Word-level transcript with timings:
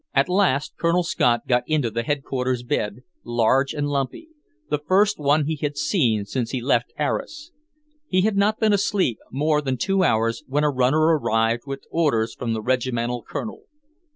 At 0.15 0.27
last 0.27 0.73
Colonel 0.77 1.03
Scott 1.03 1.45
got 1.47 1.61
into 1.67 1.91
the 1.91 2.01
Headquarters 2.01 2.63
bed, 2.63 3.03
large 3.23 3.71
and 3.71 3.87
lumpy, 3.87 4.29
the 4.67 4.79
first 4.79 5.19
one 5.19 5.45
he 5.45 5.55
had 5.57 5.77
seen 5.77 6.25
since 6.25 6.49
he 6.49 6.59
left 6.59 6.91
Arras. 6.97 7.51
He 8.07 8.21
had 8.21 8.35
not 8.35 8.59
been 8.59 8.73
asleep 8.73 9.19
more 9.29 9.61
than 9.61 9.77
two 9.77 10.03
hours, 10.03 10.43
when 10.47 10.63
a 10.63 10.71
runner 10.71 11.19
arrived 11.19 11.67
with 11.67 11.85
orders 11.91 12.33
from 12.33 12.53
the 12.53 12.63
Regimental 12.63 13.21
Colonel. 13.21 13.65